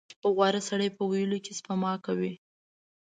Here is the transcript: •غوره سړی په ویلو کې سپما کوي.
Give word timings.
•غوره 0.35 0.61
سړی 0.69 0.89
په 0.97 1.03
ویلو 1.11 1.37
کې 1.45 1.53
سپما 1.59 1.93
کوي. 2.05 2.33